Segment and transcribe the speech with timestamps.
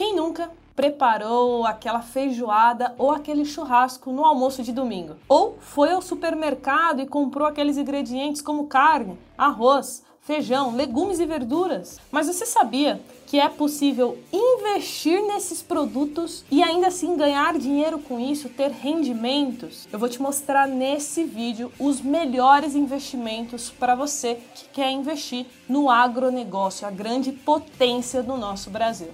[0.00, 5.16] Quem nunca preparou aquela feijoada ou aquele churrasco no almoço de domingo?
[5.28, 12.00] Ou foi ao supermercado e comprou aqueles ingredientes como carne, arroz, feijão, legumes e verduras.
[12.10, 18.18] Mas você sabia que é possível investir nesses produtos e ainda assim ganhar dinheiro com
[18.18, 19.86] isso, ter rendimentos?
[19.92, 25.90] Eu vou te mostrar nesse vídeo os melhores investimentos para você que quer investir no
[25.90, 29.10] agronegócio, a grande potência do nosso Brasil.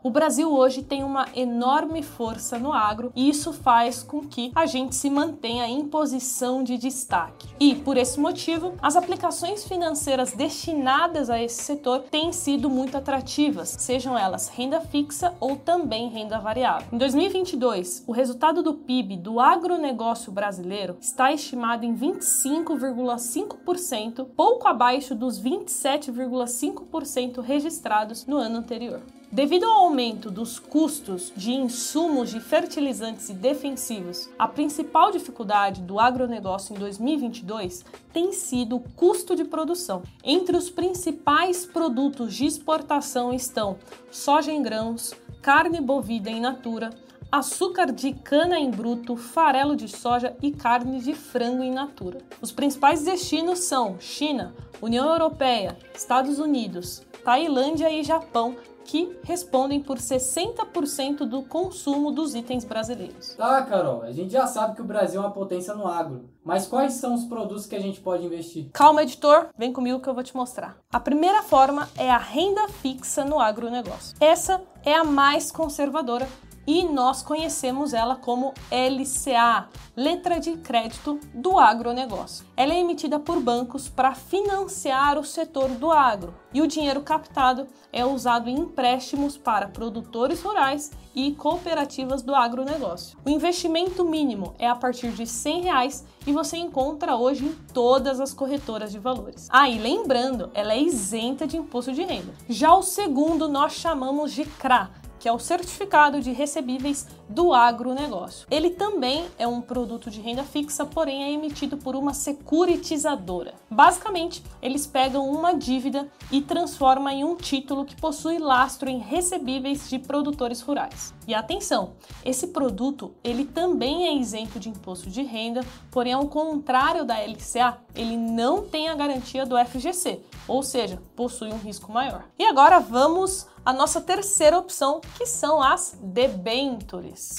[0.00, 4.64] O Brasil hoje tem uma enorme força no agro e isso faz com que a
[4.64, 7.48] gente se mantenha em posição de destaque.
[7.58, 13.70] E por esse motivo, as aplicações financeiras destinadas a esse setor têm sido muito atrativas,
[13.70, 16.86] sejam elas renda fixa ou também renda variável.
[16.92, 25.16] Em 2022, o resultado do PIB do agronegócio brasileiro está estimado em 25,5%, pouco abaixo
[25.16, 29.02] dos 27,5% registrados no ano anterior.
[29.30, 36.00] Devido ao aumento dos custos de insumos de fertilizantes e defensivos, a principal dificuldade do
[36.00, 40.02] agronegócio em 2022 tem sido o custo de produção.
[40.24, 43.76] Entre os principais produtos de exportação estão
[44.10, 46.88] soja em grãos, carne bovina in natura,
[47.30, 52.18] açúcar de cana em bruto, farelo de soja e carne de frango in natura.
[52.40, 59.98] Os principais destinos são China, União Europeia, Estados Unidos, Tailândia e Japão, que respondem por
[59.98, 63.34] 60% do consumo dos itens brasileiros.
[63.34, 66.66] Tá, Carol, a gente já sabe que o Brasil é uma potência no agro, mas
[66.66, 68.70] quais são os produtos que a gente pode investir?
[68.72, 70.78] Calma, editor, vem comigo que eu vou te mostrar.
[70.90, 74.16] A primeira forma é a renda fixa no agronegócio.
[74.18, 76.26] Essa é a mais conservadora
[76.68, 82.44] e nós conhecemos ela como LCA, Letra de Crédito do Agronegócio.
[82.54, 87.66] Ela é emitida por bancos para financiar o setor do agro e o dinheiro captado
[87.90, 93.18] é usado em empréstimos para produtores rurais e cooperativas do agronegócio.
[93.24, 98.20] O investimento mínimo é a partir de 100 reais e você encontra hoje em todas
[98.20, 99.48] as corretoras de valores.
[99.50, 102.34] Ah, lembrando, ela é isenta de imposto de renda.
[102.48, 108.46] Já o segundo nós chamamos de CRA, que é o certificado de recebíveis do agronegócio.
[108.50, 113.54] Ele também é um produto de renda fixa, porém é emitido por uma securitizadora.
[113.70, 119.88] Basicamente, eles pegam uma dívida e transformam em um título que possui lastro em recebíveis
[119.88, 121.14] de produtores rurais.
[121.26, 121.92] E atenção,
[122.24, 125.60] esse produto ele também é isento de imposto de renda,
[125.90, 131.52] porém ao contrário da LCA, ele não tem a garantia do FGC, ou seja, possui
[131.52, 132.24] um risco maior.
[132.38, 135.98] E agora vamos à nossa terceira opção, que são as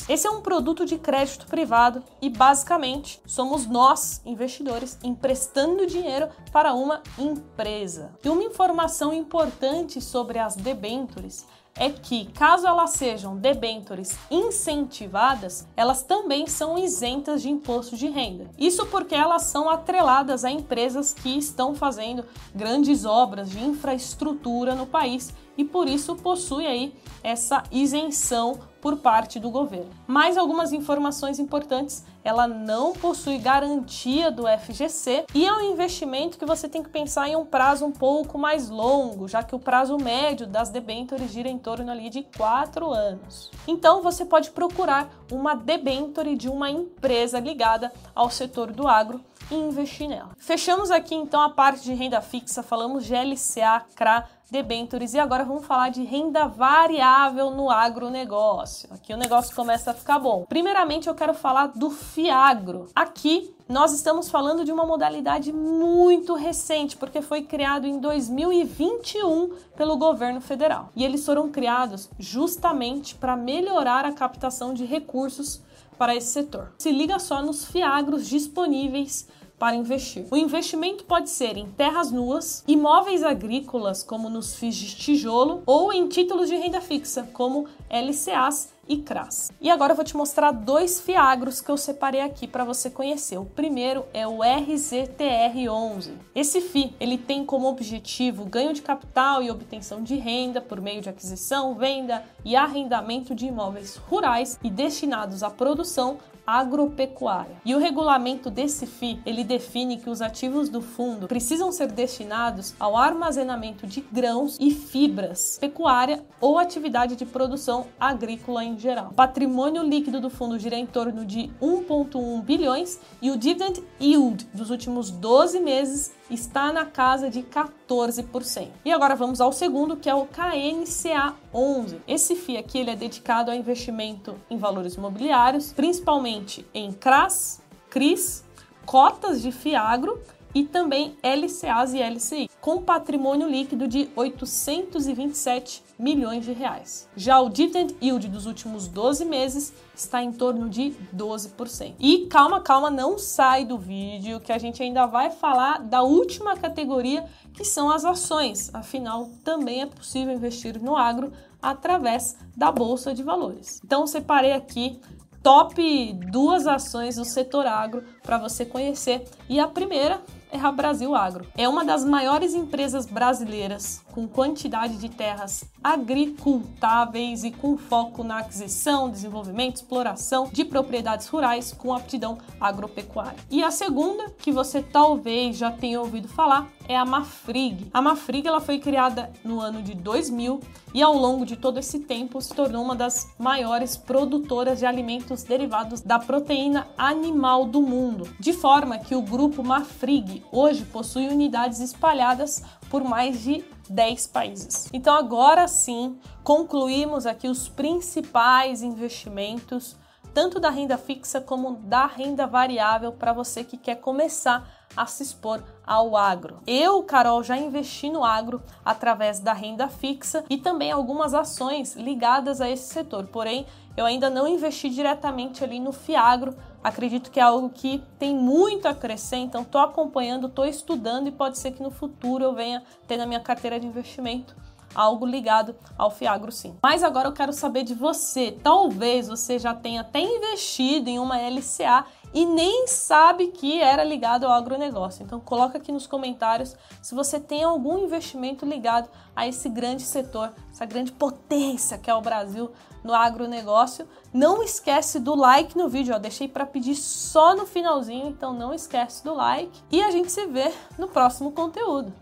[0.08, 6.74] Esse é um produto de crédito privado e basicamente somos nós, investidores, emprestando dinheiro para
[6.74, 8.12] uma empresa.
[8.24, 11.46] E uma informação importante sobre as debentures
[11.76, 18.50] é que, caso elas sejam debentures incentivadas, elas também são isentas de imposto de renda.
[18.58, 24.86] Isso porque elas são atreladas a empresas que estão fazendo grandes obras de infraestrutura no
[24.86, 29.90] país e por isso possui aí essa isenção por parte do governo.
[30.08, 36.46] Mais algumas informações importantes: ela não possui garantia do FGC e é um investimento que
[36.46, 39.98] você tem que pensar em um prazo um pouco mais longo, já que o prazo
[39.98, 43.52] médio das debêntures gira em torno ali de 4 anos.
[43.68, 49.22] Então você pode procurar uma debenture de uma empresa ligada ao setor do agro
[49.52, 50.32] e investir nela.
[50.38, 55.44] Fechamos aqui então a parte de renda fixa, falamos de LCA, CRA, debentures e agora
[55.44, 58.90] vamos falar de renda variável no agronegócio.
[58.92, 60.46] Aqui o negócio começa a ficar bom.
[60.48, 62.88] Primeiramente eu quero falar do Fiagro.
[62.96, 69.98] Aqui nós estamos falando de uma modalidade muito recente, porque foi criado em 2021 pelo
[69.98, 70.90] governo federal.
[70.96, 75.62] E eles foram criados justamente para melhorar a captação de recursos
[76.00, 76.72] para esse setor.
[76.80, 79.28] Se liga só nos fiagros disponíveis
[79.60, 80.26] para investir.
[80.32, 85.92] O investimento pode ser em terras nuas, imóveis agrícolas, como nos FIIs de tijolo, ou
[85.92, 89.52] em títulos de renda fixa, como LCAs e CRAS.
[89.62, 93.38] E agora eu vou te mostrar dois fiagros que eu separei aqui para você conhecer.
[93.38, 96.14] O primeiro é o RZTR11.
[96.34, 101.02] Esse FI, ele tem como objetivo ganho de capital e obtenção de renda por meio
[101.02, 107.58] de aquisição, venda e arrendamento de imóveis rurais e destinados à produção agropecuária.
[107.66, 112.74] E o regulamento desse FI, ele define que os ativos do fundo precisam ser destinados
[112.80, 119.10] ao armazenamento de grãos e fibras, pecuária ou atividade de produção agrícola em geral.
[119.12, 124.48] O patrimônio líquido do fundo gira em torno de 1.1 bilhões e o dividend yield
[124.54, 128.70] dos últimos 12 meses está na casa de 14%.
[128.86, 132.02] E agora vamos ao segundo, que é o KNCA 11.
[132.08, 138.44] Esse FII aqui ele é dedicado ao investimento em valores imobiliários, principalmente em CRAS, CRIs,
[138.86, 140.20] cotas de FIAGRO
[140.54, 147.10] e também LCAs e LCI, com patrimônio líquido de 827 milhões de reais.
[147.16, 151.96] Já o dividend yield dos últimos 12 meses está em torno de 12%.
[152.00, 156.56] E calma, calma, não sai do vídeo que a gente ainda vai falar da última
[156.56, 158.74] categoria, que são as ações.
[158.74, 161.32] Afinal, também é possível investir no agro
[161.62, 163.82] através da bolsa de valores.
[163.84, 165.00] Então, separei aqui
[165.44, 169.26] top duas ações do setor agro para você conhecer.
[169.48, 171.46] E a primeira é a Brasil Agro.
[171.58, 178.40] É uma das maiores empresas brasileiras com quantidade de terras agricultáveis e com foco na
[178.40, 183.40] aquisição, desenvolvimento, exploração de propriedades rurais com aptidão agropecuária.
[183.50, 187.88] E a segunda, que você talvez já tenha ouvido falar, é a Mafrig.
[187.94, 190.60] A Mafrig ela foi criada no ano de 2000
[190.94, 195.44] e ao longo de todo esse tempo se tornou uma das maiores produtoras de alimentos
[195.44, 201.80] derivados da proteína animal do mundo, de forma que o grupo Mafrig hoje possui unidades
[201.80, 204.90] espalhadas por mais de 10 países.
[204.94, 209.98] Então agora sim, concluímos aqui os principais investimentos,
[210.34, 215.24] tanto da renda fixa como da renda variável para você que quer começar a se
[215.24, 216.60] expor ao agro.
[216.66, 222.62] Eu, Carol, já investi no agro através da renda fixa e também algumas ações ligadas
[222.62, 223.28] a esse setor.
[223.28, 223.66] Porém,
[223.96, 226.56] eu ainda não investi diretamente ali no Fiagro.
[226.84, 231.32] Acredito que é algo que tem muito a crescer, então estou acompanhando, estou estudando e
[231.32, 234.56] pode ser que no futuro eu venha ter na minha carteira de investimento
[234.94, 236.76] algo ligado ao Fiagro sim.
[236.82, 238.58] Mas agora eu quero saber de você.
[238.64, 244.46] Talvez você já tenha até investido em uma LCA e nem sabe que era ligado
[244.46, 245.24] ao agronegócio.
[245.24, 250.54] Então coloca aqui nos comentários se você tem algum investimento ligado a esse grande setor,
[250.72, 252.72] essa grande potência que é o Brasil
[253.04, 254.08] no agronegócio.
[254.34, 258.74] Não esquece do like no vídeo, ó, deixei para pedir só no finalzinho, então não
[258.74, 262.14] esquece do like e a gente se vê no próximo conteúdo.